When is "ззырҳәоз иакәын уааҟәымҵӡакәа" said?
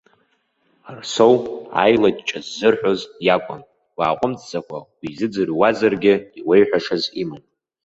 2.45-4.79